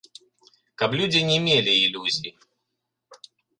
[0.81, 2.35] Каб людзі не мелі ілюзій.